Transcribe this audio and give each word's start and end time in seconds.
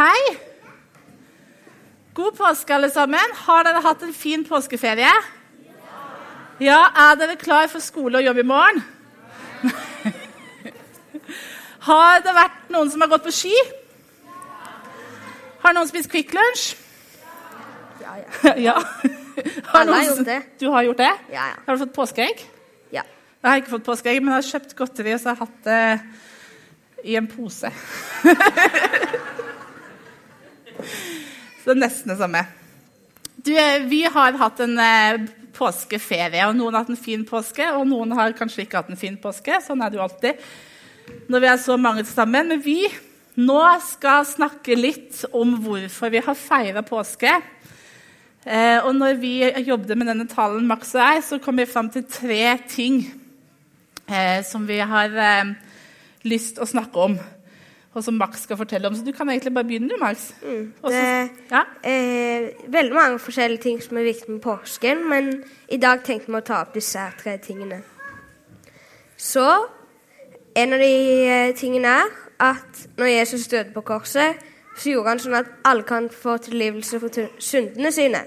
Hei. 0.00 0.36
God 2.14 2.36
påske, 2.36 2.74
alle 2.74 2.90
sammen. 2.90 3.32
Har 3.44 3.64
dere 3.66 3.82
hatt 3.84 4.02
en 4.02 4.14
fin 4.16 4.44
påskeferie? 4.48 5.12
Ja, 6.60 6.78
Er 6.96 7.14
dere 7.20 7.36
klar 7.36 7.66
for 7.68 7.80
skole 7.84 8.18
og 8.18 8.24
jobb 8.24 8.38
i 8.40 8.42
morgen? 8.48 8.80
Har 11.88 12.20
det 12.24 12.32
vært 12.36 12.70
noen 12.72 12.90
som 12.92 13.00
har 13.04 13.10
gått 13.12 13.24
på 13.26 13.32
ski? 13.32 13.52
Har 15.60 15.72
noen 15.76 15.88
spist 15.88 16.10
Quick 16.12 16.32
Lunch? 16.36 16.76
Ja, 18.00 18.16
ja. 18.22 18.28
ja. 18.68 18.76
Har 19.68 19.84
noen 19.84 19.98
har 19.98 20.04
gjort 20.08 20.26
det. 20.28 20.40
Du 20.60 20.66
har 20.72 20.82
gjort 20.88 21.00
det? 21.04 21.14
Ja, 21.34 21.44
ja. 21.52 21.56
Har 21.66 21.72
du 21.76 21.80
fått 21.84 21.96
påskeegg? 21.98 22.38
ja. 22.92 23.04
Jeg 23.42 23.50
har 23.50 23.56
ikke 23.60 23.74
fått 23.76 23.88
påskeegg, 23.88 24.18
men 24.22 24.28
jeg 24.32 24.38
har 24.42 24.48
kjøpt 24.48 24.76
godteri 24.80 25.12
og 25.16 25.20
så 25.20 25.26
har 25.32 25.36
jeg 25.36 25.44
hatt 25.44 25.60
det 25.68 25.84
i 27.12 27.14
en 27.20 27.28
pose. 27.28 27.68
så 31.64 31.76
nesten 31.76 32.12
det 32.12 32.18
samme. 32.20 32.44
Du, 33.40 33.52
eh, 33.56 33.82
vi 33.88 34.02
har 34.04 34.36
hatt 34.36 34.60
en 34.60 34.78
eh, 34.78 35.20
påskeferie, 35.56 36.42
og 36.48 36.56
noen 36.58 36.74
har 36.74 36.84
hatt 36.84 36.92
en 36.92 37.00
fin 37.00 37.22
påske, 37.24 37.64
og 37.72 37.86
noen 37.88 38.12
har 38.18 38.34
kanskje 38.36 38.66
ikke 38.66 38.82
hatt 38.82 38.90
en 38.92 39.00
fin 39.00 39.16
påske. 39.20 39.60
Sånn 39.64 39.80
er 39.80 39.92
det 39.92 40.00
jo 40.00 40.04
alltid 40.04 40.42
når 41.30 41.42
vi 41.42 41.48
er 41.50 41.62
så 41.62 41.76
mange 41.80 42.04
sammen. 42.06 42.52
Men 42.52 42.60
vi 42.62 42.84
nå 43.40 43.62
skal 43.86 44.28
snakke 44.28 44.76
litt 44.78 45.24
om 45.34 45.56
hvorfor 45.64 46.12
vi 46.12 46.22
har 46.26 46.38
feira 46.38 46.84
påske. 46.86 47.32
Eh, 48.44 48.78
og 48.84 48.92
når 48.98 49.16
vi 49.22 49.34
jobbet 49.64 49.96
med 49.96 50.12
denne 50.12 50.28
talen, 50.30 50.68
Max 50.68 50.92
og 50.94 51.02
jeg, 51.02 51.24
så 51.26 51.40
kom 51.42 51.58
vi 51.62 51.68
fram 51.70 51.90
til 51.92 52.06
tre 52.10 52.44
ting 52.68 53.02
som 54.42 54.64
vi 54.66 54.80
har 54.82 55.12
lyst 56.26 56.56
til 56.56 56.64
å 56.64 56.66
snakke 56.66 56.98
om, 56.98 57.12
og 57.94 58.04
som 58.04 58.14
Max 58.14 58.44
skal 58.44 58.56
fortelle 58.56 58.88
om. 58.88 58.94
Så 58.94 59.04
du 59.04 59.12
kan 59.12 59.28
egentlig 59.28 59.54
bare 59.54 59.64
begynne, 59.64 59.88
du, 59.88 59.96
Max. 60.00 60.30
Mm. 60.42 60.72
Også, 60.82 60.96
Det 60.96 61.30
ja. 61.50 61.62
er 61.82 62.50
veldig 62.68 62.94
mange 62.94 63.18
forskjellige 63.18 63.62
ting 63.62 63.82
som 63.82 63.96
er 63.96 64.02
viktig 64.02 64.30
med 64.30 64.40
påsken, 64.40 65.08
men 65.08 65.44
i 65.68 65.76
dag 65.76 66.04
tenkte 66.04 66.30
vi 66.30 66.38
å 66.38 66.46
ta 66.46 66.62
opp 66.62 66.74
disse 66.74 67.02
tre 67.22 67.36
tingene. 67.42 67.82
Så 69.16 69.46
en 70.56 70.72
av 70.72 70.78
de 70.78 70.92
eh, 71.26 71.54
tingene 71.54 71.88
er 71.88 72.14
at 72.40 72.86
når 72.96 73.06
Jesus 73.06 73.48
døde 73.48 73.74
på 73.74 73.80
korset, 73.80 74.38
så 74.76 74.90
gjorde 74.90 75.08
han 75.12 75.20
sånn 75.20 75.40
at 75.42 75.50
alle 75.66 75.84
kan 75.84 76.08
få 76.10 76.38
tilgivelse 76.40 77.00
for 77.02 77.26
syndene 77.42 77.92
sine. 77.92 78.22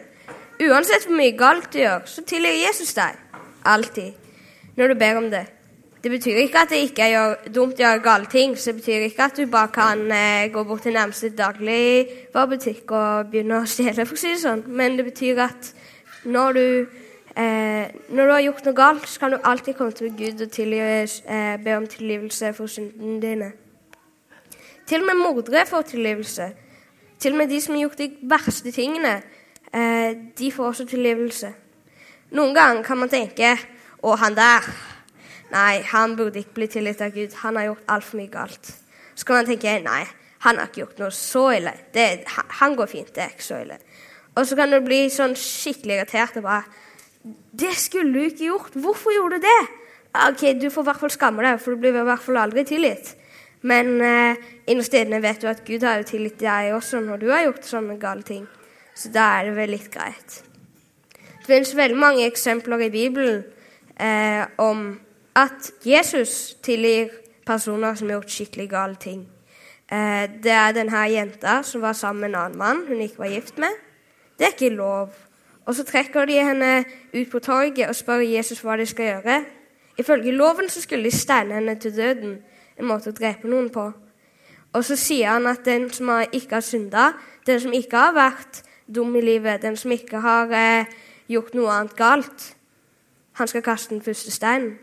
Uansett 0.61 1.07
hvor 1.07 1.17
mye 1.17 1.33
galt 1.37 1.71
du 1.73 1.79
gjør, 1.79 2.05
så 2.05 2.21
tilgir 2.27 2.59
Jesus 2.67 2.93
deg. 2.93 3.17
Alltid. 3.65 4.13
Når 4.77 4.93
du 4.93 4.99
ber 4.99 5.17
om 5.17 5.29
det. 5.31 5.47
Det 6.03 6.11
betyr 6.11 6.35
ikke 6.35 6.59
at 6.59 6.69
det 6.69 6.81
ikke 6.83 7.05
er 7.07 7.35
dumt 7.55 7.77
å 7.79 7.83
gjøre 7.85 8.01
gale 8.03 8.27
ting. 8.27 8.57
Så 8.59 8.71
det 8.73 8.81
betyr 8.81 9.05
ikke 9.07 9.29
at 9.29 9.37
du 9.39 9.45
bare 9.47 9.71
kan 9.71 10.01
eh, 10.11 10.49
gå 10.51 10.63
bort 10.67 10.83
til 10.83 10.97
nærmeste 10.97 11.29
dagligvarebutikk 11.37 12.91
og 12.91 13.29
begynne 13.31 13.61
å 13.61 13.69
stjele, 13.69 14.03
for 14.03 14.17
å 14.17 14.19
si 14.19 14.33
det 14.33 14.41
sånn. 14.41 14.65
Men 14.67 14.97
det 14.99 15.07
betyr 15.07 15.39
at 15.45 15.71
når 16.27 16.59
du, 16.59 16.65
eh, 17.39 17.87
når 18.11 18.27
du 18.27 18.35
har 18.35 18.43
gjort 18.49 18.67
noe 18.67 18.79
galt, 18.81 19.07
så 19.07 19.23
kan 19.23 19.31
du 19.31 19.39
alltid 19.39 19.79
komme 19.79 19.95
til 19.95 20.11
Gud 20.19 20.43
og 20.43 20.51
tilgi, 20.51 20.83
eh, 21.23 21.55
be 21.63 21.79
om 21.79 21.87
tilgivelse 21.87 22.53
for 22.53 22.67
syndene 22.67 23.21
dine. 23.23 23.51
Til 24.85 24.99
og 24.99 25.07
med 25.07 25.23
mordere 25.23 25.65
får 25.65 25.81
tilgivelse. 25.95 26.53
Til 27.19 27.31
og 27.31 27.37
med 27.37 27.47
de 27.47 27.61
som 27.61 27.75
har 27.75 27.85
gjort 27.87 27.97
de 28.03 28.11
verste 28.27 28.71
tingene, 28.75 29.21
eh, 29.71 30.15
de 30.39 30.51
får 30.51 30.67
også 30.67 30.85
tilgivelse. 30.85 31.53
Noen 32.31 32.53
ganger 32.55 32.83
kan 32.83 32.97
man 32.97 33.09
tenke 33.09 33.57
Å, 34.03 34.17
han 34.19 34.35
der. 34.35 34.92
Nei, 35.53 35.83
han 35.85 36.15
burde 36.17 36.41
ikke 36.41 36.57
bli 36.57 36.67
tilgitt 36.71 37.01
av 37.05 37.13
Gud. 37.13 37.35
Han 37.43 37.59
har 37.59 37.69
gjort 37.69 37.89
altfor 37.93 38.19
mye 38.19 38.31
galt. 38.33 38.71
Så 39.13 39.27
kan 39.27 39.41
man 39.41 39.49
tenke 39.49 39.75
nei, 39.85 40.01
han 40.43 40.59
har 40.59 40.69
ikke 40.69 40.81
gjort 40.81 41.01
noe 41.03 41.13
så 41.15 41.43
ille. 41.55 41.73
Det, 41.93 42.07
han, 42.59 42.75
går 42.75 42.89
fint. 42.89 43.11
Det 43.13 43.23
er 43.23 43.35
ikke 43.35 43.45
så 43.45 43.59
ille. 43.63 43.77
Og 44.33 44.47
så 44.49 44.57
kan 44.57 44.73
du 44.73 44.79
bli 44.83 45.05
sånn 45.13 45.35
skikkelig 45.37 45.99
irritert 45.99 46.39
og 46.41 46.47
bare 46.47 46.63
Det 47.53 47.71
skulle 47.79 48.11
du 48.11 48.25
ikke 48.25 48.49
gjort. 48.49 48.73
Hvorfor 48.75 49.13
gjorde 49.13 49.39
du 49.39 49.45
det? 49.45 49.61
Ok, 50.25 50.41
Du 50.59 50.69
får 50.69 50.83
i 50.83 50.87
hvert 50.89 50.99
fall 50.99 51.13
skamme 51.13 51.45
deg, 51.45 51.61
for 51.61 51.73
du 51.73 51.81
blir 51.81 51.95
i 51.95 52.05
hvert 52.05 52.21
fall 52.21 52.41
aldri 52.41 52.65
tilgitt. 52.67 53.13
Men 53.63 54.01
eh, 54.01 54.41
innerst 54.67 54.93
inne 54.97 55.21
vet 55.23 55.39
du 55.41 55.47
at 55.47 55.63
Gud 55.65 55.85
har 55.87 56.01
jo 56.01 56.09
tilgitt 56.09 56.41
deg 56.41 56.73
også 56.75 56.99
når 56.99 57.21
du 57.21 57.29
har 57.31 57.45
gjort 57.45 57.69
sånne 57.69 57.95
gale 58.01 58.25
ting. 58.27 58.43
Så 58.93 59.13
da 59.13 59.29
er 59.37 59.47
det 59.47 59.55
vel 59.55 59.71
litt 59.73 59.87
greit. 59.93 60.41
Det 61.13 61.47
finnes 61.47 61.71
veldig 61.75 61.97
mange 61.99 62.27
eksempler 62.27 62.83
i 62.83 62.91
Bibelen 62.91 63.45
eh, 63.95 64.43
om 64.59 64.99
at 65.35 65.71
Jesus 65.85 66.57
tilgir 66.63 67.09
personer 67.45 67.95
som 67.95 68.07
har 68.07 68.19
gjort 68.19 68.31
skikkelig 68.31 68.69
gale 68.69 68.95
ting. 68.95 69.27
Eh, 69.91 70.29
det 70.43 70.51
er 70.51 70.71
denne 70.71 71.05
jenta 71.11 71.61
som 71.63 71.81
var 71.81 71.93
sammen 71.93 72.21
med 72.21 72.29
en 72.29 72.35
annen 72.35 72.57
mann 72.57 72.85
hun 72.87 73.01
ikke 73.01 73.17
var 73.17 73.33
gift 73.33 73.57
med. 73.57 73.73
Det 74.39 74.45
er 74.45 74.55
ikke 74.55 74.75
lov. 74.75 75.09
Og 75.65 75.75
så 75.75 75.83
trekker 75.83 76.25
de 76.25 76.43
henne 76.43 76.85
ut 77.13 77.29
på 77.31 77.39
torget 77.39 77.87
og 77.87 77.95
spør 77.95 78.19
Jesus 78.19 78.61
hva 78.61 78.77
de 78.77 78.85
skal 78.85 79.05
gjøre. 79.05 79.43
Ifølge 79.97 80.31
loven 80.31 80.69
så 80.69 80.81
skulle 80.81 81.03
de 81.03 81.15
steine 81.15 81.53
henne 81.53 81.75
til 81.79 81.95
døden. 81.95 82.39
En 82.79 82.85
måte 82.89 83.09
å 83.09 83.15
drepe 83.15 83.47
noen 83.47 83.69
på. 83.69 83.91
Og 84.73 84.85
så 84.85 84.95
sier 84.97 85.29
han 85.35 85.47
at 85.47 85.65
den 85.65 85.89
som 85.93 86.09
ikke 86.33 86.57
har 86.57 86.65
synda, 86.65 87.11
den 87.45 87.59
som 87.61 87.73
ikke 87.73 87.97
har 87.97 88.15
vært 88.17 88.63
dum 88.95 89.15
i 89.15 89.21
livet, 89.21 89.61
den 89.61 89.77
som 89.77 89.91
ikke 89.91 90.19
har 90.19 90.51
eh, 90.51 90.89
gjort 91.29 91.53
noe 91.53 91.71
annet 91.71 91.95
galt, 91.95 92.47
han 93.37 93.47
skal 93.47 93.61
kaste 93.61 93.93
den 93.93 94.01
første 94.01 94.31
steinen. 94.31 94.73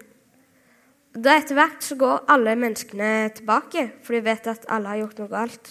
Da 1.10 1.34
etter 1.40 1.56
hvert 1.58 1.82
så 1.82 1.96
går 1.98 2.28
alle 2.30 2.54
menneskene 2.54 3.30
tilbake, 3.34 3.88
for 4.02 4.14
de 4.14 4.24
vet 4.24 4.46
at 4.46 4.66
alle 4.70 4.92
har 4.92 5.00
gjort 5.00 5.18
noe 5.18 5.32
galt. 5.32 5.70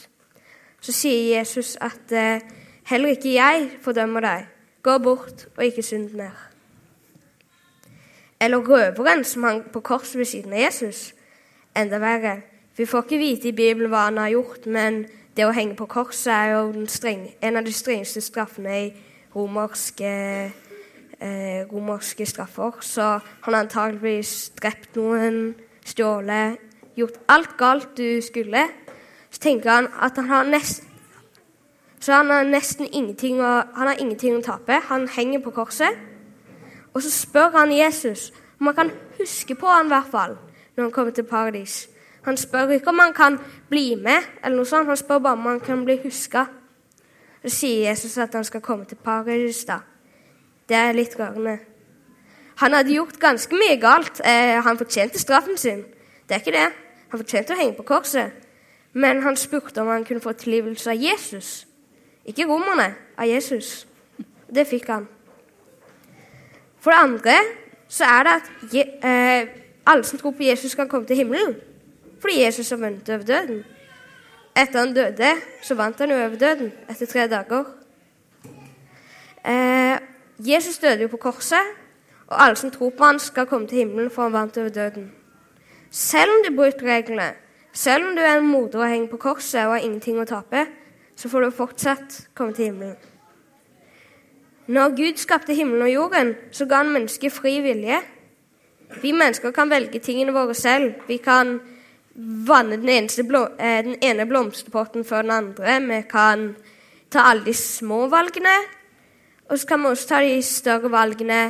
Så 0.84 0.92
sier 0.96 1.38
Jesus 1.38 1.78
at 1.80 2.12
eh, 2.12 2.44
heller 2.92 3.16
ikke 3.16 3.38
jeg 3.38 3.70
fordømmer 3.84 4.26
deg. 4.26 4.50
Gå 4.84 4.98
bort 5.04 5.48
og 5.56 5.64
ikke 5.64 5.84
synd 5.84 6.12
mer. 6.20 6.36
Eller 8.40 8.64
røveren 8.64 9.24
som 9.24 9.48
hang 9.48 9.64
på 9.72 9.80
korset 9.80 10.20
ved 10.20 10.28
siden 10.28 10.54
av 10.54 10.60
Jesus. 10.60 11.14
Enda 11.76 12.00
verre. 12.04 12.42
Vi 12.76 12.88
får 12.88 13.08
ikke 13.08 13.20
vite 13.20 13.50
i 13.50 13.56
Bibelen 13.56 13.92
hva 13.92 14.06
han 14.08 14.20
har 14.20 14.32
gjort, 14.32 14.68
men 14.68 15.06
det 15.36 15.48
å 15.48 15.56
henge 15.56 15.76
på 15.80 15.88
korset 15.88 16.32
er 16.32 16.54
jo 16.54 16.86
streng, 16.92 17.30
en 17.40 17.60
av 17.60 17.68
de 17.68 17.74
strengeste 17.76 18.24
straffene 18.24 18.76
i 18.76 18.88
romerske, 19.36 20.12
eh, 21.22 21.66
romerske 21.72 22.26
straffer. 22.26 22.80
Så 22.82 23.20
han 23.42 23.54
har 23.54 23.64
antageligvis 23.64 24.50
drept 24.62 24.96
noen, 24.96 25.56
stjålet, 25.86 26.60
gjort 26.96 27.20
alt 27.28 27.58
galt 27.58 27.98
du 27.98 28.22
skulle. 28.22 28.68
Så 29.30 29.40
tenker 29.40 29.72
han 29.72 29.92
at 30.02 30.18
han 30.18 30.30
har 30.30 30.48
nesten 30.50 30.90
så 32.00 32.14
han 32.14 32.30
har 32.32 32.46
nesten 32.48 32.88
ingenting 32.88 33.42
å, 33.44 33.48
han 33.76 33.90
har 33.92 34.00
ingenting 34.00 34.38
å 34.38 34.44
tape. 34.44 34.78
Han 34.88 35.08
henger 35.12 35.42
på 35.44 35.52
korset. 35.52 35.98
Og 36.96 37.04
så 37.04 37.12
spør 37.12 37.52
han 37.58 37.74
Jesus 37.76 38.30
om 38.60 38.70
han 38.70 38.76
kan 38.78 38.92
huske 39.18 39.56
på 39.56 39.68
han 39.68 39.90
i 39.90 39.94
hvert 39.94 40.12
fall 40.12 40.38
når 40.76 40.86
han 40.86 40.94
kommer 40.96 41.12
til 41.12 41.28
paradis. 41.28 41.90
Han 42.24 42.38
spør 42.38 42.72
ikke 42.76 42.92
om 42.94 43.00
han 43.00 43.14
kan 43.14 43.38
bli 43.70 43.96
med, 44.00 44.24
eller 44.44 44.62
noe 44.62 44.68
sånt. 44.68 44.88
Han 44.88 44.98
spør 45.00 45.20
bare 45.24 45.40
om 45.40 45.48
han 45.48 45.60
kan 45.64 45.84
bli 45.86 46.00
huska. 46.04 46.46
Så 47.44 47.52
sier 47.52 47.90
Jesus 47.90 48.18
at 48.18 48.36
han 48.36 48.48
skal 48.48 48.64
komme 48.64 48.88
til 48.88 49.00
paradis 49.04 49.66
da. 49.68 49.82
Det 50.70 50.78
er 50.78 50.94
litt 50.94 51.16
rørende. 51.20 51.58
Han 52.60 52.74
hadde 52.76 52.94
gjort 52.94 53.20
ganske 53.20 53.56
mye 53.56 53.78
galt. 53.82 54.20
Eh, 54.26 54.60
han 54.64 54.78
fortjente 54.78 55.20
straffen 55.20 55.58
sin. 55.58 55.86
Det 56.28 56.36
er 56.36 56.44
ikke 56.44 56.58
det. 56.58 56.68
Han 57.10 57.22
fortjente 57.22 57.56
å 57.56 57.60
henge 57.60 57.78
på 57.78 57.88
korset. 57.88 58.36
Men 58.94 59.24
han 59.24 59.38
spurte 59.38 59.82
om 59.82 59.88
han 59.90 60.06
kunne 60.06 60.22
få 60.22 60.34
tilgivelse 60.38 60.92
av 60.92 61.00
Jesus. 61.00 61.68
Ikke 62.26 62.46
romerne, 62.50 62.92
av 63.18 63.26
Jesus. 63.30 63.88
Det 64.50 64.68
fikk 64.68 64.90
han. 64.92 65.08
For 66.80 66.92
det 66.92 67.00
andre 67.00 67.38
så 67.90 68.06
er 68.06 68.24
det 68.24 68.36
at 68.36 68.74
je, 68.74 68.86
eh, 69.04 69.48
alle 69.86 70.04
som 70.04 70.20
tror 70.20 70.32
på 70.32 70.44
Jesus, 70.44 70.76
kan 70.76 70.90
komme 70.90 71.08
til 71.08 71.16
himmelen. 71.16 71.56
Fordi 72.22 72.44
Jesus 72.44 72.70
har 72.70 72.78
vunnet 72.78 73.10
over 73.10 73.24
døden. 73.24 73.66
Etter 74.56 74.80
han 74.80 74.94
døde, 74.94 75.34
så 75.62 75.76
vant 75.76 76.00
han 76.00 76.10
jo 76.10 76.16
over 76.16 76.36
døden 76.36 76.72
etter 76.90 77.06
tre 77.06 77.28
dager. 77.28 77.66
Eh, 79.46 79.98
Jesus 80.40 80.78
døde 80.78 81.02
jo 81.02 81.08
på 81.08 81.18
korset, 81.18 81.76
og 82.28 82.44
alle 82.44 82.56
som 82.56 82.72
tror 82.72 82.90
på 82.90 83.04
han 83.04 83.20
skal 83.20 83.46
komme 83.46 83.68
til 83.68 83.78
himmelen, 83.78 84.12
for 84.12 84.24
han 84.24 84.34
vant 84.34 84.58
over 84.58 84.70
døden. 84.70 85.12
Selv 85.92 86.32
om 86.32 86.44
du 86.46 86.56
bryter 86.56 86.86
reglene, 86.88 87.34
selv 87.74 88.08
om 88.08 88.16
du 88.16 88.22
er 88.22 88.38
en 88.38 88.48
morder 88.48 88.80
og 88.80 88.90
henger 88.90 89.10
på 89.10 89.18
korset 89.18 89.66
og 89.66 89.74
har 89.74 89.84
ingenting 89.84 90.20
å 90.20 90.26
tape, 90.26 90.66
så 91.16 91.30
får 91.30 91.42
du 91.42 91.52
fortsatt 91.52 92.20
komme 92.36 92.54
til 92.54 92.66
himmelen. 92.70 92.96
Når 94.68 94.96
Gud 94.96 95.18
skapte 95.18 95.54
himmelen 95.54 95.82
og 95.82 95.92
jorden, 95.92 96.36
så 96.52 96.66
ga 96.66 96.84
han 96.84 96.94
mennesket 96.94 97.34
fri 97.34 97.58
vilje. 97.66 98.00
Vi 99.02 99.12
mennesker 99.12 99.52
kan 99.52 99.70
velge 99.70 100.00
tingene 100.00 100.34
våre 100.34 100.54
selv. 100.54 100.94
Vi 101.08 101.18
kan 101.18 101.60
vanne 102.48 102.78
den, 102.78 102.88
eh, 103.60 103.84
den 103.84 103.96
ene 104.02 104.26
blomsterpotten 104.26 105.06
før 105.06 105.22
den 105.22 105.32
andre. 105.32 105.80
Vi 105.82 106.02
kan 106.10 106.56
ta 107.10 107.20
alle 107.20 107.46
de 107.46 107.54
små 107.54 108.08
valgene. 108.08 108.79
Og 109.50 109.60
så 109.60 109.68
kan 109.68 109.82
vi 109.82 109.86
også 109.86 110.08
ta 110.08 110.22
de 110.22 110.42
større 110.46 110.92
valgene, 110.92 111.42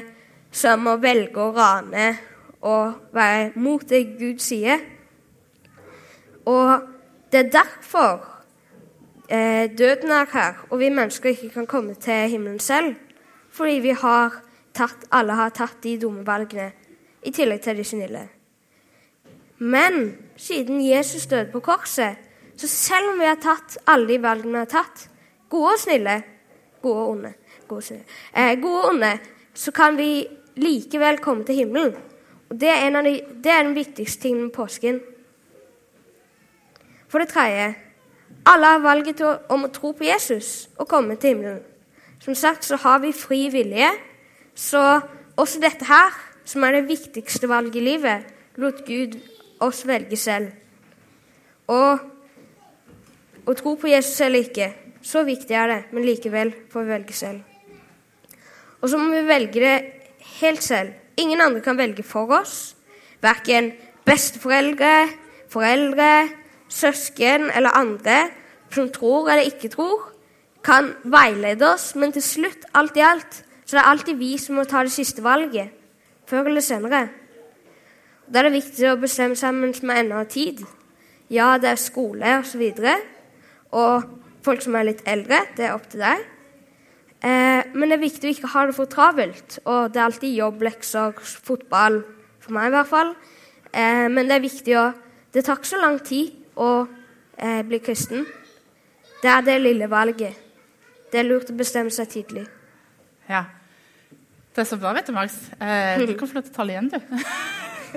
som 0.51 0.87
å 0.87 0.97
velge 0.97 1.41
å 1.43 1.51
rane 1.53 2.07
og 2.65 3.13
være 3.13 3.51
mot 3.59 3.83
det 3.89 4.01
Gud 4.17 4.39
sier. 4.41 4.79
Og 6.49 6.87
det 7.31 7.39
er 7.43 7.51
derfor 7.53 8.23
eh, 9.29 9.69
døden 9.77 10.11
er 10.11 10.31
her, 10.31 10.65
og 10.69 10.79
vi 10.79 10.89
mennesker 10.89 11.29
ikke 11.29 11.49
kan 11.49 11.67
komme 11.67 11.93
til 11.93 12.29
himmelen 12.29 12.59
selv. 12.59 12.95
Fordi 13.51 13.79
vi 13.83 13.91
har 13.91 14.41
tatt, 14.73 15.05
alle 15.11 15.35
har 15.35 15.53
tatt 15.53 15.83
de 15.83 15.97
dumme 16.01 16.25
valgene, 16.25 16.71
i 17.23 17.31
tillegg 17.35 17.61
til 17.61 17.77
de 17.77 17.83
snille. 17.83 18.21
Men 19.59 20.15
siden 20.37 20.79
Jesus 20.81 21.27
døde 21.27 21.51
på 21.51 21.59
korset, 21.59 22.15
så 22.57 22.67
selv 22.67 23.11
om 23.13 23.19
vi 23.19 23.27
har 23.27 23.39
tatt 23.43 23.77
alle 23.87 24.07
de 24.07 24.21
valgene 24.23 24.55
vi 24.55 24.63
har 24.63 24.71
tatt, 24.71 25.09
gode 25.49 25.73
og 25.75 25.81
snille, 25.83 26.21
gode 26.81 27.03
og 27.03 27.11
onde, 27.11 27.33
eh, 27.71 28.55
gode 28.61 28.83
og 28.83 28.93
onde, 28.93 29.11
så 29.53 29.71
kan 29.71 29.97
vi 29.97 30.27
likevel 30.59 31.19
komme 31.23 31.45
til 31.45 31.55
himmelen. 31.55 31.95
Og 32.49 32.57
det 32.61 32.69
er, 32.69 33.01
de, 33.01 33.19
det 33.43 33.51
er 33.51 33.63
den 33.63 33.75
viktigste 33.75 34.21
tingen 34.21 34.47
med 34.47 34.51
påsken. 34.55 34.99
For 37.09 37.19
det 37.19 37.29
tredje 37.29 37.75
alle 38.49 38.73
har 38.73 38.81
valget 38.81 39.21
om 39.51 39.65
å 39.65 39.73
tro 39.73 39.91
på 39.93 40.07
Jesus 40.07 40.69
og 40.79 40.87
komme 40.89 41.17
til 41.19 41.35
himmelen. 41.35 41.59
Som 42.23 42.35
sagt 42.35 42.65
så 42.67 42.79
har 42.81 43.01
vi 43.03 43.13
fri 43.15 43.47
vilje, 43.53 43.89
så 44.55 45.01
også 45.39 45.61
dette 45.63 45.87
her, 45.87 46.15
som 46.45 46.65
er 46.65 46.79
det 46.79 46.87
viktigste 46.89 47.49
valget 47.49 47.77
i 47.79 47.85
livet, 47.85 48.25
lot 48.59 48.81
Gud 48.87 49.19
oss 49.63 49.85
velge 49.87 50.17
selv. 50.19 50.51
Og 51.69 53.45
å 53.45 53.55
tro 53.57 53.75
på 53.79 53.91
Jesus 53.91 54.19
eller 54.25 54.49
ikke, 54.49 54.71
så 55.05 55.23
viktig 55.27 55.55
er 55.55 55.71
det, 55.71 55.79
men 55.93 56.07
likevel 56.07 56.51
får 56.73 56.85
vi 56.85 56.95
velge 56.97 57.15
selv. 57.15 57.48
Og 58.81 58.89
så 58.89 58.97
må 58.97 59.11
vi 59.13 59.27
velge 59.27 59.59
det 59.63 59.77
helt 60.39 60.63
selv. 60.63 60.93
Ingen 61.19 61.41
andre 61.41 61.61
kan 61.61 61.77
velge 61.77 62.03
for 62.03 62.31
oss. 62.39 62.75
Verken 63.21 63.73
besteforeldre, 64.07 65.09
foreldre, 65.51 66.29
søsken 66.69 67.49
eller 67.55 67.75
andre 67.75 68.29
som 68.73 68.89
tror 68.93 69.29
eller 69.29 69.49
ikke 69.49 69.71
tror, 69.73 70.11
kan 70.63 70.93
veilede 71.03 71.65
oss, 71.73 71.95
men 71.95 72.11
til 72.13 72.23
slutt, 72.23 72.65
alt 72.75 72.97
i 72.97 73.03
alt, 73.03 73.43
så 73.65 73.77
det 73.77 73.81
er 73.81 73.89
alltid 73.91 74.19
vi 74.19 74.37
som 74.37 74.59
må 74.59 74.65
ta 74.67 74.83
det 74.83 74.93
siste 74.93 75.23
valget. 75.23 75.69
Før 76.29 76.49
eller 76.49 76.61
senere. 76.61 77.07
Da 78.29 78.39
er 78.39 78.49
det 78.49 78.59
viktig 78.59 78.89
å 78.91 78.99
bestemme 79.01 79.37
seg 79.37 79.55
mens 79.57 79.81
vi 79.81 79.93
ennå 79.93 80.19
har 80.19 80.29
tid. 80.29 80.61
Ja, 81.33 81.55
det 81.57 81.71
er 81.71 81.81
skole 81.81 82.35
osv. 82.41 82.61
Og, 82.61 82.77
så 82.77 82.97
og 83.71 84.09
folk 84.45 84.61
som 84.65 84.77
er 84.77 84.89
litt 84.91 85.01
eldre, 85.09 85.41
det 85.57 85.65
er 85.67 85.73
opp 85.77 85.87
til 85.89 86.03
deg. 86.03 86.21
Men 87.73 87.89
det 87.89 87.97
er 87.97 88.03
viktig 88.03 88.29
å 88.29 88.33
ikke 88.33 88.51
ha 88.53 88.65
det 88.69 88.75
for 88.77 88.89
travelt. 88.91 89.59
Og 89.65 89.91
det 89.93 89.99
er 89.99 90.07
alltid 90.07 90.37
jobb, 90.37 90.63
lekser, 90.67 91.19
fotball. 91.47 92.01
For 92.43 92.55
meg, 92.55 92.69
i 92.69 92.75
hvert 92.77 92.89
fall. 92.89 93.13
Eh, 93.73 94.07
men 94.09 94.29
det 94.29 94.37
er 94.37 94.47
viktig 94.47 94.75
å 94.79 94.89
Det 95.29 95.43
tar 95.45 95.59
ikke 95.59 95.69
så 95.69 95.77
lang 95.77 95.99
tid 96.01 96.31
å 96.57 96.87
eh, 97.37 97.59
bli 97.61 97.77
kristen. 97.85 98.23
Det 99.21 99.29
er 99.29 99.43
det 99.45 99.59
lille 99.61 99.85
valget. 99.85 100.33
Det 101.11 101.19
er 101.19 101.27
lurt 101.27 101.51
å 101.53 101.57
bestemme 101.59 101.93
seg 101.93 102.09
tidlig. 102.09 102.47
Ja. 103.29 103.43
Det 104.55 104.63
er 104.63 104.69
så 104.71 104.79
bra, 104.81 104.95
vet 104.97 105.05
du, 105.05 105.13
Max. 105.13 105.35
Eh, 105.61 106.01
du 106.01 106.15
kan 106.17 106.31
få 106.31 106.39
lov 106.39 106.47
til 106.47 106.53
å 106.53 106.55
tale 106.55 106.73
igjen, 106.73 106.89
du. 106.89 106.97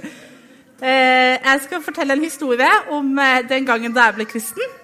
eh, 0.84 1.40
jeg 1.40 1.64
skal 1.64 1.84
fortelle 1.88 2.18
en 2.18 2.26
historie 2.26 2.68
om 2.92 3.16
eh, 3.16 3.40
den 3.48 3.64
gangen 3.64 3.96
da 3.96 4.10
jeg 4.10 4.18
ble 4.20 4.28
kristen. 4.28 4.76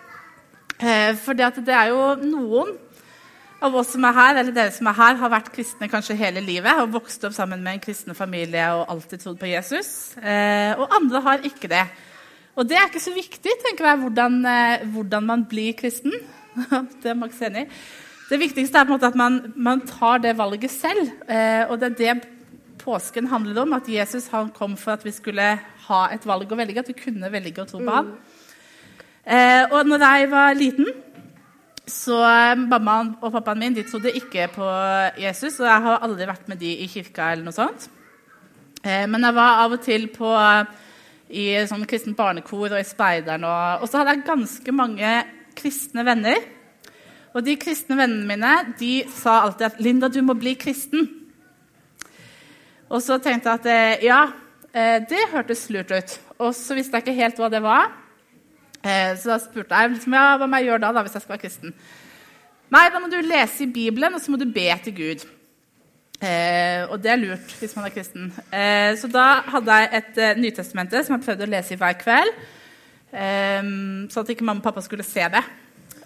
Eh, 0.79 1.13
for 1.21 1.37
det 1.37 1.75
er 1.75 1.93
jo 1.93 2.15
noen 2.23 2.73
av 3.61 3.75
oss 3.75 3.91
som 3.95 4.05
er 4.07 4.15
her, 4.15 4.39
eller 4.41 4.55
dere 4.55 4.73
som 4.75 4.87
er 4.91 4.97
her, 4.99 5.17
har 5.19 5.33
vært 5.33 5.51
kristne 5.55 5.89
kanskje 5.91 6.17
hele 6.19 6.43
livet 6.45 6.79
og 6.83 6.93
vokst 6.95 7.25
opp 7.27 7.35
sammen 7.35 7.63
med 7.65 7.77
en 7.77 7.83
kristen 7.83 8.15
familie 8.15 8.69
og 8.77 8.85
alltid 8.95 9.25
trodd 9.25 9.39
på 9.41 9.51
Jesus. 9.51 10.15
Eh, 10.23 10.79
og 10.79 10.95
andre 10.95 11.23
har 11.25 11.47
ikke 11.49 11.71
det. 11.73 11.85
Og 12.59 12.67
det 12.67 12.79
er 12.79 12.87
ikke 12.87 13.03
så 13.03 13.15
viktig, 13.15 13.55
tenker 13.65 13.87
jeg, 13.91 14.01
hvordan, 14.05 14.39
eh, 14.47 14.87
hvordan 14.95 15.27
man 15.27 15.45
blir 15.51 15.75
kristen. 15.79 16.15
det 17.03 17.13
er 17.13 17.19
Max 17.19 17.39
enig 17.45 17.69
Det 18.31 18.39
viktigste 18.41 18.79
er 18.79 18.87
på 18.87 18.91
en 18.91 18.97
måte 18.97 19.11
at 19.13 19.19
man, 19.19 19.53
man 19.57 19.85
tar 19.87 20.23
det 20.23 20.37
valget 20.39 20.71
selv. 20.71 21.11
Eh, 21.27 21.65
og 21.69 21.79
det 21.81 21.93
er 21.93 21.99
det 21.99 22.29
påsken 22.79 23.27
handler 23.31 23.63
om. 23.63 23.73
At 23.73 23.89
Jesus 23.91 24.29
han 24.35 24.51
kom 24.55 24.77
for 24.77 24.95
at 24.95 25.05
vi 25.07 25.15
skulle 25.15 25.55
ha 25.89 26.01
et 26.15 26.27
valg 26.27 26.51
å 26.51 26.59
velge. 26.59 26.83
At 26.83 26.91
vi 26.91 26.99
kunne 26.99 27.33
velge 27.33 27.63
å 27.63 27.69
tro 27.69 27.83
på 27.83 27.95
ham. 27.95 28.15
Eh, 29.29 29.65
og 29.71 29.87
når 29.87 30.05
jeg 30.05 30.31
var 30.31 30.55
liten 30.57 30.87
så 31.89 32.19
eh, 32.25 32.59
Mammaen 32.59 33.15
og 33.23 33.33
pappaen 33.33 33.63
min 33.63 33.77
de 33.77 33.85
trodde 33.89 34.13
ikke 34.17 34.49
på 34.53 34.67
Jesus, 35.21 35.59
og 35.61 35.69
jeg 35.69 35.85
har 35.87 36.05
aldri 36.05 36.29
vært 36.29 36.51
med 36.51 36.61
de 36.61 36.75
i 36.85 36.89
kirka. 36.91 37.33
eller 37.33 37.49
noe 37.49 37.57
sånt. 37.57 37.89
Eh, 38.85 39.07
men 39.09 39.25
jeg 39.25 39.37
var 39.37 39.65
av 39.65 39.75
og 39.77 39.83
til 39.85 40.09
på, 40.13 40.33
i 41.29 41.47
sånn 41.69 41.87
kristent 41.89 42.17
barnekor 42.17 42.73
og 42.73 42.81
i 42.81 42.87
Speideren. 42.87 43.45
Og, 43.45 43.83
og, 43.83 43.89
så 43.89 44.01
hadde 44.01 44.17
jeg 44.17 44.27
ganske 44.29 44.75
mange 44.77 45.13
kristne 45.59 46.05
venner. 46.07 46.43
Og 47.35 47.45
de 47.45 47.57
kristne 47.61 47.99
vennene 47.99 48.29
mine 48.29 48.53
de 48.79 48.93
sa 49.13 49.43
alltid 49.45 49.67
at 49.67 49.81
'Linda, 49.81 50.09
du 50.09 50.23
må 50.23 50.35
bli 50.35 50.57
kristen'. 50.57 51.09
Og 52.89 53.03
så 53.05 53.19
tenkte 53.19 53.51
jeg 53.51 53.61
at 53.61 53.67
eh, 53.73 54.05
ja, 54.07 54.27
det 55.09 55.31
hørtes 55.33 55.69
lurt 55.71 55.91
ut. 55.91 56.21
Og 56.39 56.55
så 56.55 56.75
visste 56.77 56.97
jeg 56.97 57.07
ikke 57.07 57.21
helt 57.21 57.41
hva 57.41 57.49
det 57.51 57.63
var. 57.63 57.91
Eh, 58.83 59.15
så 59.19 59.33
da 59.33 59.39
spurte 59.43 59.75
jeg 59.75 59.97
liksom, 59.97 60.15
ja, 60.15 60.37
hva 60.39 60.47
må 60.47 60.61
jeg 60.61 60.71
gjøre 60.71 60.85
da, 60.87 60.93
da 60.95 61.05
hvis 61.07 61.17
jeg 61.19 61.25
skal 61.25 61.35
være 61.35 61.45
kristen. 61.47 61.75
Nei, 62.75 62.85
da 62.93 63.01
må 63.01 63.09
du 63.11 63.19
lese 63.25 63.65
i 63.65 63.73
Bibelen, 63.73 64.15
og 64.15 64.23
så 64.23 64.33
må 64.33 64.39
du 64.41 64.47
be 64.53 64.69
til 64.85 64.95
Gud. 64.97 65.25
Eh, 66.19 66.83
og 66.91 66.99
det 66.99 67.13
er 67.13 67.21
lurt 67.21 67.55
hvis 67.61 67.77
man 67.79 67.87
er 67.87 67.95
kristen. 67.95 68.33
Eh, 68.51 68.93
så 68.99 69.11
da 69.11 69.27
hadde 69.55 69.79
jeg 69.81 69.91
et 70.01 70.21
eh, 70.25 70.41
Nytestamente 70.43 71.03
som 71.07 71.15
jeg 71.15 71.25
prøvde 71.25 71.47
å 71.47 71.53
lese 71.53 71.77
i 71.77 71.81
hver 71.81 71.97
kveld. 72.01 72.35
Eh, 73.15 73.73
så 74.11 74.23
at 74.23 74.35
ikke 74.35 74.47
mamma 74.47 74.63
og 74.63 74.67
pappa 74.67 74.85
skulle 74.85 75.07
se 75.07 75.27
det 75.33 75.45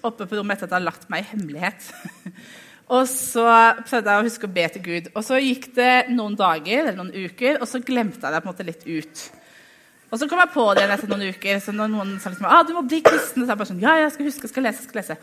oppe 0.03 0.27
på 0.27 0.37
rommet 0.39 0.59
etter 0.59 0.67
at 0.67 0.73
jeg 0.73 0.77
hadde 0.77 0.89
lagt 0.89 1.09
meg 1.13 1.23
i 1.23 1.31
hemmelighet. 1.33 1.89
og 2.97 3.07
så 3.11 3.47
prøvde 3.87 4.15
jeg 4.15 4.23
å 4.23 4.27
huske 4.27 4.49
å 4.49 4.55
be 4.57 4.67
til 4.75 4.85
Gud. 4.87 5.13
Og 5.15 5.27
så 5.27 5.39
gikk 5.41 5.71
det 5.77 5.93
noen 6.13 6.35
dager 6.39 6.89
eller 6.89 6.99
noen 6.99 7.15
uker, 7.15 7.61
og 7.61 7.71
så 7.71 7.83
glemte 7.83 8.23
jeg 8.23 8.35
det 8.35 8.43
på 8.43 8.49
en 8.49 8.53
måte 8.53 8.67
litt 8.67 8.87
ut. 8.89 9.25
Og 10.12 10.20
så 10.20 10.29
kom 10.29 10.43
jeg 10.43 10.53
på 10.53 10.67
det 10.76 10.85
etter 10.85 11.09
noen 11.09 11.32
uker. 11.32 11.59
så 11.64 11.73
når 11.73 11.88
noen 11.88 12.14
sa 12.20 12.29
liksom, 12.29 12.44
ah, 12.44 12.61
du 12.69 12.75
må 12.76 12.85
bli 12.85 13.00
kristen, 13.00 13.47
så 13.47 13.55
jeg 13.55 13.61
bare 13.62 13.70
sånn, 13.70 13.81
ja, 13.81 13.97
jeg 14.03 14.12
skal 14.12 14.29
huske, 14.29 14.44
jeg 14.44 14.53
skal 14.53 14.67
lese. 14.69 14.82
jeg 14.82 14.91
skal 14.91 15.00
lese. 15.00 15.17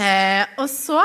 Eh, 0.00 0.44
og 0.58 0.66
så, 0.72 1.02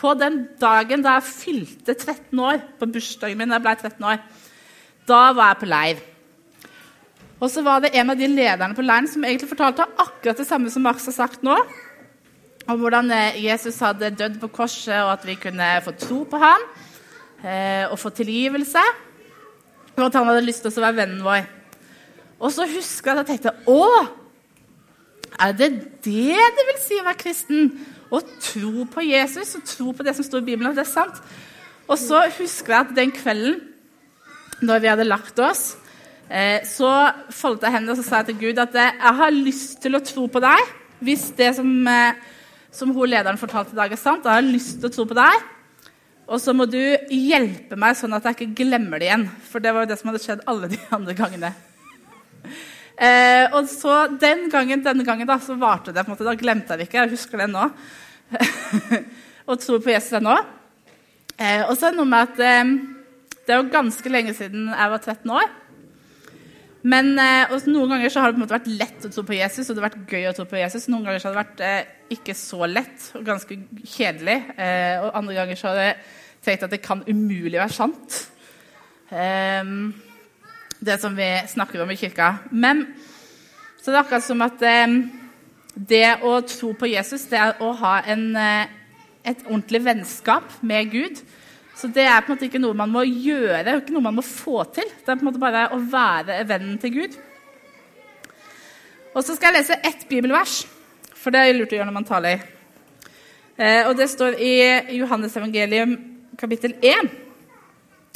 på 0.00 0.14
den 0.18 0.40
dagen 0.58 1.04
da 1.04 1.18
jeg 1.18 1.28
fylte 1.28 1.94
13 1.94 2.40
år, 2.42 2.62
på 2.80 2.88
bursdagen 2.90 3.38
min 3.38 3.52
da 3.52 3.60
jeg 3.60 3.66
ble 3.68 3.74
13 3.76 4.08
år, 4.10 4.24
da 5.08 5.20
var 5.38 5.52
jeg 5.52 5.60
på 5.60 5.68
leir. 5.70 6.00
Og 7.38 7.52
så 7.52 7.62
var 7.62 7.84
det 7.84 7.92
en 7.94 8.10
av 8.10 8.18
de 8.18 8.26
lederne 8.26 8.74
på 8.74 8.82
leiren 8.82 9.06
som 9.10 9.22
egentlig 9.22 9.50
fortalte 9.52 9.86
akkurat 9.86 10.40
det 10.40 10.48
samme 10.48 10.72
som 10.74 10.82
Max 10.82 11.06
har 11.06 11.14
sagt 11.14 11.44
nå. 11.46 11.54
Om 12.68 12.80
hvordan 12.82 13.12
eh, 13.14 13.38
Jesus 13.44 13.78
hadde 13.84 14.10
dødd 14.18 14.40
på 14.42 14.50
korset, 14.58 14.98
og 15.04 15.12
at 15.14 15.28
vi 15.28 15.38
kunne 15.38 15.68
få 15.84 15.94
tro 15.94 16.24
på 16.28 16.40
ham 16.42 16.66
eh, 17.44 17.86
og 17.86 17.94
få 18.02 18.10
tilgivelse. 18.18 18.82
Og 19.94 20.04
at 20.08 20.18
han 20.18 20.26
hadde 20.26 20.42
lyst 20.48 20.66
til 20.66 20.74
å 20.74 20.84
være 20.88 20.98
vennen 21.04 21.22
vår. 21.22 21.46
Og 22.38 22.52
så 22.54 22.66
husker 22.70 23.10
jeg 23.10 23.18
at 23.18 23.30
jeg 23.32 23.38
tenkte 23.38 23.72
Å! 23.72 23.84
Er 25.38 25.52
det 25.54 25.68
det 26.06 26.38
det 26.56 26.64
vil 26.70 26.78
si 26.82 26.98
å 26.98 27.06
være 27.06 27.20
kristen? 27.20 27.72
Å 28.08 28.22
tro 28.40 28.86
på 28.88 29.04
Jesus 29.04 29.52
og 29.58 29.66
tro 29.68 29.92
på 29.92 30.06
det 30.06 30.14
som 30.16 30.24
står 30.24 30.40
i 30.40 30.46
Bibelen, 30.46 30.70
at 30.70 30.78
det 30.78 30.86
er 30.86 30.90
sant? 30.90 31.18
Og 31.88 31.98
så 32.00 32.22
husker 32.38 32.74
jeg 32.74 32.86
at 32.86 32.96
den 32.96 33.12
kvelden, 33.12 33.60
når 34.64 34.80
vi 34.82 34.90
hadde 34.90 35.06
lagt 35.06 35.38
oss, 35.44 35.76
eh, 36.26 36.64
så 36.66 36.88
foldet 37.30 37.68
jeg 37.68 37.76
hendene 37.76 38.00
og 38.00 38.06
sa 38.06 38.24
til 38.26 38.40
Gud 38.40 38.58
at 38.58 38.74
eh, 38.74 38.96
jeg 38.96 39.20
har 39.20 39.36
lyst 39.36 39.78
til 39.84 39.94
å 39.94 40.02
tro 40.02 40.26
på 40.32 40.42
deg 40.42 40.72
hvis 41.04 41.28
det 41.38 41.52
som, 41.60 41.70
eh, 41.86 42.16
som 42.74 42.90
hun 42.96 43.12
lederen 43.12 43.38
fortalte 43.38 43.76
i 43.76 43.78
dag, 43.78 43.92
er 43.92 44.00
sant. 44.00 44.26
Jeg 44.26 44.40
har 44.40 44.48
lyst 44.48 44.80
til 44.80 44.88
å 44.88 44.94
tro 44.96 45.06
på 45.08 45.20
deg. 45.20 45.46
Og 46.28 46.42
så 46.42 46.52
må 46.56 46.66
du 46.68 46.80
hjelpe 47.12 47.78
meg 47.80 47.96
sånn 47.96 48.16
at 48.16 48.26
jeg 48.26 48.36
ikke 48.36 48.64
glemmer 48.64 49.00
det 49.00 49.12
igjen. 49.12 49.28
For 49.52 49.64
det 49.64 49.72
var 49.72 49.84
jo 49.84 49.92
det 49.92 50.00
som 50.00 50.10
hadde 50.10 50.24
skjedd 50.24 50.44
alle 50.50 50.72
de 50.72 50.80
andre 50.96 51.16
gangene. 51.16 51.54
Eh, 52.98 53.44
og 53.54 53.68
så 53.70 54.08
den 54.18 54.48
gangen, 54.50 54.80
denne 54.82 55.04
gangen 55.06 55.28
da, 55.28 55.36
så 55.38 55.54
varte 55.54 55.92
det. 55.94 56.02
på 56.02 56.10
en 56.10 56.16
måte, 56.16 56.24
Da 56.26 56.32
glemte 56.34 56.74
jeg 56.74 56.80
det 56.80 56.86
ikke. 56.88 57.04
Jeg 57.04 57.12
husker 57.12 57.38
det 57.38 57.46
nå. 57.52 57.68
og 59.48 59.60
tror 59.62 59.78
på 59.84 59.92
Jesus 59.92 60.16
ennå. 60.18 60.34
Eh, 61.38 61.62
og 61.62 61.76
så 61.78 61.86
er 61.86 61.94
det 61.94 62.00
noe 62.00 62.10
med 62.10 62.26
at 62.26 62.42
eh, 62.42 62.72
det 63.46 63.54
er 63.54 63.60
jo 63.62 63.70
ganske 63.70 64.10
lenge 64.10 64.34
siden 64.34 64.66
jeg 64.72 64.92
var 64.96 64.98
13 64.98 65.30
år. 65.30 65.46
Men 66.88 67.14
eh, 67.18 67.54
Noen 67.66 67.94
ganger 67.94 68.12
så 68.12 68.22
har 68.22 68.30
det 68.30 68.36
på 68.36 68.40
en 68.40 68.44
måte 68.46 68.56
vært 68.56 68.70
lett 68.80 69.06
å 69.06 69.10
tro 69.12 69.24
på 69.26 69.36
Jesus, 69.36 69.66
og 69.66 69.74
det 69.74 69.82
har 69.82 69.88
vært 69.88 70.12
gøy 70.14 70.26
å 70.30 70.34
tro 70.36 70.46
på 70.48 70.60
Jesus. 70.60 70.88
Noen 70.90 71.06
ganger 71.06 71.22
så 71.22 71.30
har 71.30 71.36
det 71.36 71.42
vært 71.42 71.62
eh, 71.66 71.94
ikke 72.18 72.36
så 72.38 72.68
lett 72.70 73.08
og 73.18 73.26
ganske 73.26 73.60
kjedelig. 73.82 74.36
Eh, 74.58 74.96
og 75.02 75.14
andre 75.18 75.38
ganger 75.40 75.58
så 75.58 75.70
har 75.70 75.80
jeg 75.82 75.96
tenkt 76.46 76.66
at 76.68 76.74
det 76.74 76.82
kan 76.84 77.02
umulig 77.08 77.58
være 77.58 77.74
sant. 77.74 78.20
Um, 79.08 79.94
det 80.78 81.00
som 81.02 81.16
vi 81.16 81.28
snakker 81.48 81.82
om 81.82 81.90
i 81.90 81.96
kirka. 81.96 82.36
Men 82.50 82.86
så 83.78 83.90
det 83.90 83.96
er 83.96 84.02
akkurat 84.02 84.26
som 84.26 84.42
at 84.46 84.62
eh, 84.62 84.94
det 85.74 86.06
å 86.26 86.38
tro 86.46 86.72
på 86.78 86.90
Jesus, 86.90 87.26
det 87.30 87.38
er 87.40 87.60
å 87.62 87.72
ha 87.80 87.98
en, 88.10 88.24
eh, 88.36 88.70
et 89.22 89.44
ordentlig 89.46 89.82
vennskap 89.86 90.58
med 90.62 90.90
Gud. 90.92 91.22
Så 91.78 91.90
det 91.94 92.08
er 92.08 92.22
på 92.22 92.32
en 92.32 92.36
måte 92.36 92.48
ikke 92.48 92.62
noe 92.62 92.76
man 92.78 92.90
må 92.90 93.04
gjøre, 93.06 93.62
det 93.62 93.70
er 93.70 93.82
ikke 93.82 93.94
noe 93.94 94.08
man 94.08 94.18
må 94.18 94.26
få 94.26 94.64
til. 94.74 94.88
Det 94.98 95.12
er 95.12 95.20
på 95.20 95.22
en 95.22 95.30
måte 95.30 95.42
bare 95.42 95.68
å 95.74 95.78
være 95.78 96.40
vennen 96.48 96.80
til 96.82 96.96
Gud. 96.96 97.20
Og 99.14 99.22
så 99.24 99.34
skal 99.34 99.52
jeg 99.54 99.62
lese 99.62 99.80
ett 99.86 100.04
bibelvers 100.10 100.62
for 101.18 101.34
det 101.34 101.42
er 101.42 101.56
lurt 101.56 101.72
å 101.74 101.78
gjøre 101.78 101.88
når 101.88 101.96
man 101.96 102.06
taler. 102.08 102.44
Eh, 103.58 103.82
og 103.88 103.96
det 103.98 104.06
står 104.10 104.38
i 104.42 104.52
Johannes 104.98 105.34
evangelium 105.36 105.96
kapittel 106.38 106.76
1 106.78 107.10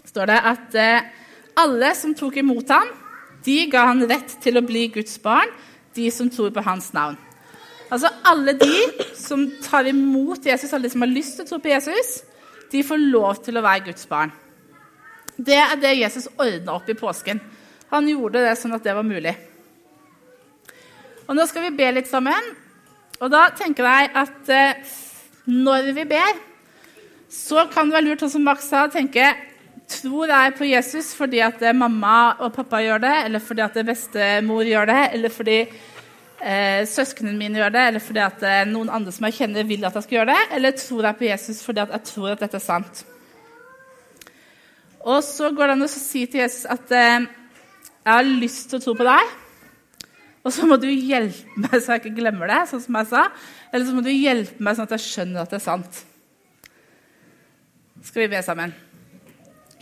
står 0.07 0.31
det 0.31 0.39
at 0.53 0.77
eh, 0.79 1.09
alle 1.59 1.93
som 1.99 2.15
tok 2.17 2.39
imot 2.41 2.71
ham, 2.73 2.89
de 3.45 3.59
ga 3.71 3.87
han 3.91 4.05
rett 4.09 4.37
til 4.43 4.59
å 4.59 4.65
bli 4.65 4.87
Guds 4.95 5.19
barn, 5.23 5.51
de 5.97 6.09
som 6.15 6.31
tror 6.33 6.53
på 6.55 6.65
hans 6.65 6.93
navn. 6.97 7.19
Altså 7.93 8.09
Alle 8.25 8.55
de 8.57 8.77
som 9.19 9.45
tar 9.61 9.91
imot 9.91 10.47
Jesus, 10.47 10.73
alle 10.73 10.89
de 10.89 10.95
som 10.95 11.05
har 11.05 11.13
lyst 11.13 11.37
til 11.37 11.45
å 11.45 11.51
tro 11.51 11.59
på 11.61 11.73
Jesus, 11.73 12.23
de 12.73 12.81
får 12.87 13.03
lov 13.13 13.43
til 13.45 13.59
å 13.59 13.65
være 13.65 13.91
Guds 13.91 14.07
barn. 14.09 14.33
Det 15.37 15.59
er 15.59 15.77
det 15.81 15.99
Jesus 15.99 16.31
ordna 16.41 16.79
opp 16.79 16.89
i 16.89 16.97
påsken. 16.97 17.41
Han 17.93 18.09
gjorde 18.09 18.41
det 18.47 18.57
sånn 18.57 18.73
at 18.73 18.85
det 18.85 18.95
var 18.97 19.05
mulig. 19.05 19.35
Og 21.29 21.37
Nå 21.37 21.45
skal 21.49 21.67
vi 21.69 21.77
be 21.77 21.91
litt 21.93 22.09
sammen. 22.09 22.53
Og 23.21 23.31
da 23.33 23.47
tenker 23.55 23.87
jeg 23.87 24.11
at 24.19 24.49
eh, 24.51 24.95
når 25.47 25.93
vi 25.95 26.07
ber, 26.11 26.41
så 27.33 27.67
kan 27.71 27.89
det 27.89 27.97
være 27.97 28.07
lurt, 28.09 28.25
sånn 28.25 28.35
som 28.39 28.47
Max 28.47 28.67
sa, 28.69 28.87
å 28.87 28.93
tenke 28.93 29.29
Tror 29.93 30.31
jeg 30.31 30.55
på 30.57 30.69
Jesus 30.69 31.13
fordi 31.19 31.41
at 31.45 31.61
mamma 31.77 32.35
og 32.41 32.53
pappa 32.55 32.81
gjør 32.81 33.03
det, 33.03 33.17
eller 33.27 33.43
fordi 33.43 33.65
at 33.65 33.81
bestemor 33.87 34.65
gjør 34.65 34.89
det, 34.89 35.01
eller 35.17 35.33
fordi 35.33 35.59
eh, 35.63 36.83
søsknene 36.89 37.37
mine 37.39 37.61
gjør 37.61 37.75
det, 37.75 37.87
eller 37.91 38.05
fordi 38.05 38.23
at 38.25 38.45
eh, 38.49 38.63
noen 38.71 38.93
andre 38.93 39.13
som 39.15 39.27
jeg 39.29 39.39
kjenner, 39.41 39.69
vil 39.69 39.85
at 39.85 39.99
jeg 39.99 40.07
skal 40.07 40.19
gjøre 40.21 40.33
det? 40.33 40.43
Eller 40.57 40.77
tror 40.79 41.09
jeg 41.09 41.19
på 41.19 41.29
Jesus 41.29 41.63
fordi 41.67 41.85
at 41.85 41.97
jeg 41.97 42.09
tror 42.13 42.33
at 42.33 42.45
dette 42.45 42.59
er 42.59 42.65
sant? 42.65 43.05
Og 45.03 45.19
så 45.27 45.51
går 45.51 45.67
det 45.67 45.77
an 45.77 45.87
å 45.89 45.91
si 45.91 46.25
til 46.31 46.45
Jesus 46.45 46.67
at 46.71 46.95
eh, 46.95 47.27
jeg 48.03 48.13
har 48.13 48.29
lyst 48.29 48.71
til 48.71 48.79
å 48.79 48.85
tro 48.85 48.95
på 48.99 49.07
deg. 49.07 49.35
Og 50.43 50.55
så 50.55 50.67
må 50.67 50.79
du 50.81 50.89
hjelpe 50.91 51.63
meg 51.63 51.77
så 51.79 51.95
jeg 51.95 52.03
ikke 52.03 52.17
glemmer 52.17 52.51
det, 52.51 52.63
sånn 52.71 52.83
som 52.83 52.99
jeg 52.99 53.11
sa. 53.13 53.27
Eller 53.71 53.87
så 53.87 53.95
må 53.95 54.03
du 54.03 54.11
hjelpe 54.11 54.63
meg 54.63 54.79
sånn 54.79 54.89
at 54.89 54.97
jeg 54.97 55.07
skjønner 55.07 55.45
at 55.45 55.55
det 55.55 55.61
er 55.61 55.67
sant. 55.67 56.01
Skal 58.03 58.25
vi 58.25 58.33
be 58.33 58.43
sammen? 58.43 58.75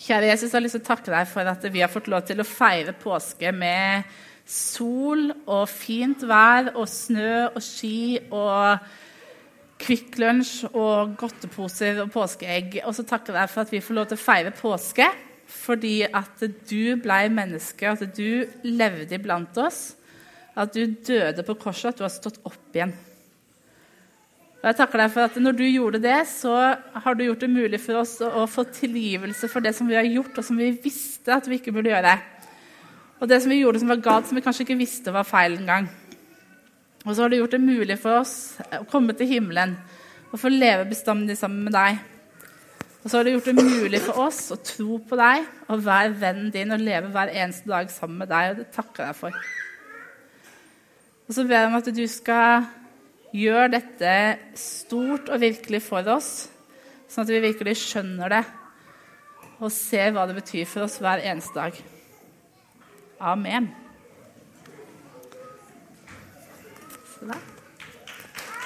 Kjære 0.01 0.31
Jesus, 0.31 0.49
jeg 0.49 0.57
har 0.57 0.63
lyst 0.65 0.77
til 0.79 0.81
å 0.81 0.89
takke 0.95 1.13
deg 1.13 1.27
for 1.29 1.49
at 1.51 1.65
vi 1.69 1.83
har 1.85 1.91
fått 1.93 2.07
lov 2.09 2.23
til 2.25 2.41
å 2.41 2.47
feire 2.49 2.95
påske 2.97 3.51
med 3.53 4.07
sol 4.49 5.27
og 5.45 5.67
fint 5.69 6.23
vær 6.25 6.71
og 6.73 6.87
snø 6.89 7.51
og 7.51 7.61
ski 7.61 8.17
og 8.33 8.87
Kvikk 9.81 10.17
Lunsj 10.23 10.71
og 10.71 11.13
godteposer 11.21 12.01
og 12.01 12.15
påskeegg. 12.15 12.79
Og 12.89 12.97
så 12.97 13.05
takker 13.05 13.37
jeg 13.37 13.43
deg 13.43 13.53
for 13.53 13.67
at 13.67 13.75
vi 13.75 13.83
får 13.85 13.99
lov 13.99 14.09
til 14.09 14.17
å 14.17 14.25
feire 14.25 14.55
påske 14.57 15.11
fordi 15.51 15.95
at 16.07 16.47
du 16.71 16.97
ble 17.03 17.21
menneske, 17.35 17.93
at 17.93 18.17
du 18.17 18.49
levde 18.65 19.19
iblant 19.19 19.57
oss, 19.61 19.99
at 20.57 20.73
du 20.73 20.95
døde 20.95 21.45
på 21.45 21.59
korset, 21.61 21.91
at 21.91 22.01
du 22.01 22.07
har 22.07 22.13
stått 22.15 22.41
opp 22.49 22.73
igjen. 22.73 22.95
Og 24.61 24.67
jeg 24.69 24.77
takker 24.77 25.01
deg 25.01 25.13
for 25.15 25.25
at 25.25 25.39
Når 25.41 25.57
du 25.57 25.65
gjorde 25.65 26.03
det, 26.05 26.19
så 26.29 26.53
har 26.77 27.17
du 27.17 27.25
gjort 27.25 27.41
det 27.41 27.51
mulig 27.51 27.81
for 27.81 28.03
oss 28.03 28.19
å, 28.21 28.45
få 28.45 28.67
tilgivelse 28.69 29.49
for 29.49 29.65
det 29.65 29.73
som 29.77 29.89
vi 29.89 29.97
har 29.97 30.05
gjort, 30.05 30.37
og 30.37 30.45
som 30.45 30.61
vi 30.61 30.69
visste 30.85 31.33
at 31.33 31.49
vi 31.49 31.57
ikke 31.57 31.73
burde 31.73 31.93
gjøre. 31.93 32.19
Og 33.21 33.29
det 33.29 33.41
som 33.41 33.53
vi 33.53 33.63
gjorde 33.63 33.81
som 33.81 33.93
var 33.93 34.05
galt, 34.05 34.29
som 34.29 34.37
vi 34.37 34.45
kanskje 34.45 34.67
ikke 34.67 34.81
visste 34.81 35.15
var 35.15 35.29
feil 35.29 35.57
engang. 35.57 35.89
Og 37.07 37.15
så 37.15 37.23
har 37.23 37.33
du 37.33 37.39
gjort 37.39 37.57
det 37.57 37.63
mulig 37.65 37.97
for 38.01 38.21
oss 38.21 38.35
å 38.77 38.85
komme 38.89 39.17
til 39.17 39.31
himmelen 39.31 39.79
og 40.31 40.41
få 40.41 40.51
leve 40.53 40.85
bestandig 40.91 41.39
sammen 41.41 41.65
med 41.65 41.75
deg. 41.75 42.03
Og 43.01 43.09
så 43.09 43.17
har 43.17 43.25
du 43.25 43.33
gjort 43.33 43.49
det 43.49 43.65
mulig 43.65 44.01
for 44.05 44.21
oss 44.27 44.43
å 44.53 44.59
tro 44.61 44.99
på 45.09 45.17
deg 45.17 45.47
og 45.73 45.87
være 45.87 46.13
vennen 46.21 46.51
din 46.53 46.77
og 46.77 46.85
leve 46.85 47.09
hver 47.15 47.33
eneste 47.33 47.71
dag 47.71 47.89
sammen 47.93 48.21
med 48.21 48.29
deg. 48.29 48.53
Og 48.53 48.61
det 48.61 48.69
takker 48.77 49.09
jeg 49.09 49.19
for. 49.23 49.41
Og 51.31 51.37
så 51.37 51.47
ber 51.49 51.63
jeg 51.63 51.71
om 51.71 51.79
at 51.81 51.91
du 51.97 52.05
skal 52.11 52.69
gjøre 53.37 53.69
dette 53.77 54.15
stort 54.59 55.31
og 55.31 55.43
virkelig 55.43 55.83
for 55.85 56.07
oss, 56.15 56.49
sånn 57.11 57.27
at 57.27 57.33
vi 57.33 57.43
virkelig 57.45 57.77
skjønner 57.83 58.35
det 58.35 58.45
og 59.61 59.73
ser 59.75 60.15
hva 60.15 60.25
det 60.29 60.39
betyr 60.39 60.67
for 60.69 60.87
oss 60.87 60.99
hver 61.03 61.21
eneste 61.21 61.55
dag. 61.57 61.77
Amen. 63.21 63.69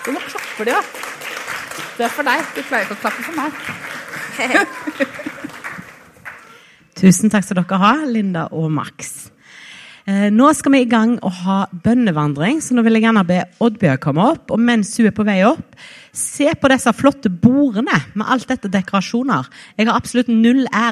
Du 0.05 0.13
må 0.15 0.21
klappe 0.29 0.65
de, 0.69 0.71
ja. 0.71 0.83
Det 1.95 2.07
er 2.07 2.13
for 2.15 2.27
deg. 2.27 2.45
Du 2.55 2.63
pleier 2.63 2.87
ikke 2.87 2.95
å 2.95 3.03
klappe 3.03 3.23
for 3.27 3.35
meg. 3.39 3.51
Tusen 7.01 7.33
takk 7.33 7.45
skal 7.47 7.59
dere 7.59 7.81
ha, 7.83 7.93
Linda 8.07 8.47
og 8.55 8.71
Max. 8.75 9.14
Eh, 10.25 10.31
nå 10.33 10.51
skal 10.57 10.75
vi 10.75 10.83
i 10.85 10.89
gang 10.89 11.17
å 11.25 11.31
ha 11.43 11.59
bønnevandring, 11.85 12.61
så 12.63 12.77
nå 12.77 12.85
vil 12.87 12.97
jeg 12.97 13.07
gjerne 13.07 13.25
be 13.29 13.41
Oddbjørg 13.65 14.01
komme 14.05 14.25
opp. 14.35 14.53
Og 14.55 14.61
mens 14.63 14.93
hun 14.99 15.09
er 15.09 15.17
på 15.17 15.27
vei 15.27 15.41
opp, 15.47 15.77
se 16.15 16.47
på 16.61 16.71
disse 16.71 16.93
flotte 16.95 17.33
bordene 17.43 17.97
med 18.15 18.29
alt 18.31 18.47
dette 18.49 18.71
dekorasjoner. 18.73 19.49
Jeg 19.79 19.89
har 19.89 19.99
absolutt 19.99 20.31
null 20.31 20.63
ære 20.71 20.83